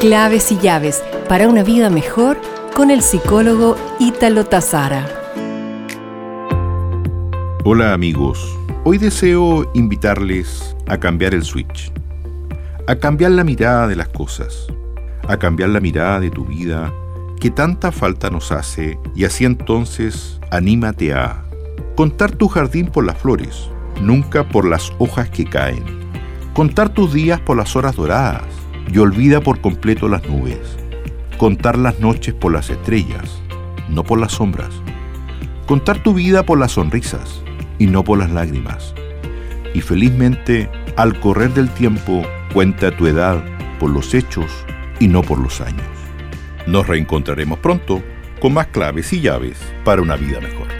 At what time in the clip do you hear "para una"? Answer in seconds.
1.28-1.62, 49.84-50.16